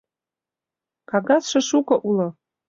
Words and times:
Кагазше 1.09 1.59
шуко 1.69 1.95
уло. 2.09 2.27